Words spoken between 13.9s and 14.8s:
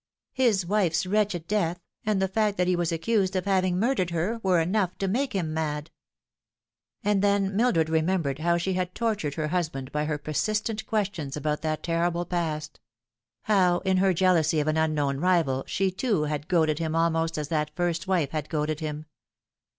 her jealousy of an